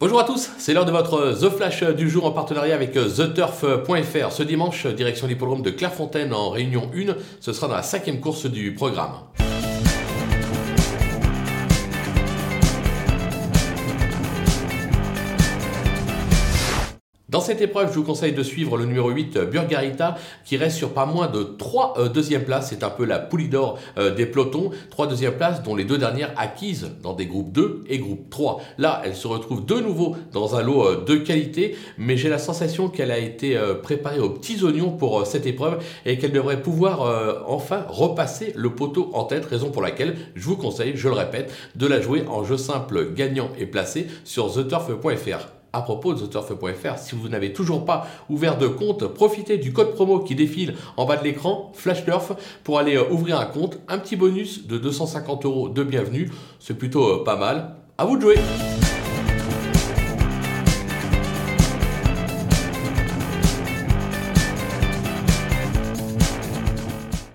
[0.00, 4.32] Bonjour à tous, c'est l'heure de votre The Flash du jour en partenariat avec TheTurf.fr.
[4.32, 8.46] Ce dimanche, direction l'hippodrome de Clairefontaine en Réunion 1, ce sera dans la cinquième course
[8.46, 9.12] du programme.
[17.30, 20.92] Dans cette épreuve, je vous conseille de suivre le numéro 8, Burgarita, qui reste sur
[20.92, 22.70] pas moins de 3 euh, deuxièmes places.
[22.70, 24.72] C'est un peu la poulie d'or euh, des pelotons.
[24.90, 28.60] 3 deuxièmes places, dont les deux dernières acquises dans des groupes 2 et groupe 3.
[28.78, 32.38] Là, elle se retrouve de nouveau dans un lot euh, de qualité, mais j'ai la
[32.38, 37.44] sensation qu'elle a été préparée aux petits oignons pour cette épreuve et qu'elle devrait pouvoir
[37.46, 41.52] enfin repasser le poteau en tête, raison pour laquelle je vous conseille, je le répète,
[41.76, 45.59] de la jouer en jeu simple gagnant et placé sur theturf.fr.
[45.72, 49.94] À propos de TheTurf.fr, si vous n'avez toujours pas ouvert de compte, profitez du code
[49.94, 52.32] promo qui défile en bas de l'écran, FlashTurf,
[52.64, 53.78] pour aller euh, ouvrir un compte.
[53.88, 57.76] Un petit bonus de 250 euros de bienvenue, c'est plutôt euh, pas mal.
[57.98, 58.36] À vous de jouer!